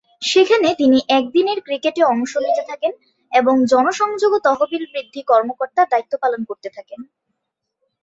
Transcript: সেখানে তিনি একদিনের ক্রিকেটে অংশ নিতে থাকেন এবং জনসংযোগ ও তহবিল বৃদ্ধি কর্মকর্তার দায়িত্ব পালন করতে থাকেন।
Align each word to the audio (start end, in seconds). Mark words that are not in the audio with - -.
সেখানে 0.21 0.69
তিনি 0.75 0.99
একদিনের 1.17 1.59
ক্রিকেটে 1.61 2.01
অংশ 2.13 2.31
নিতে 2.37 2.63
থাকেন 2.69 2.91
এবং 3.31 3.55
জনসংযোগ 3.71 4.31
ও 4.33 4.43
তহবিল 4.47 4.83
বৃদ্ধি 4.93 5.21
কর্মকর্তার 5.27 5.87
দায়িত্ব 5.91 6.13
পালন 6.23 6.41
করতে 6.49 6.69
থাকেন। 6.69 6.99